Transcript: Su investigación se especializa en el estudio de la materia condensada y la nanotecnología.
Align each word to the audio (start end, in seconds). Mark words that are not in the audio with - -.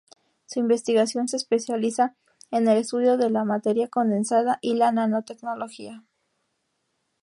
Su 0.47 0.59
investigación 0.59 1.27
se 1.27 1.37
especializa 1.37 2.15
en 2.49 2.67
el 2.67 2.79
estudio 2.79 3.17
de 3.17 3.29
la 3.29 3.43
materia 3.43 3.87
condensada 3.87 4.57
y 4.59 4.73
la 4.73 4.91
nanotecnología. 4.91 6.03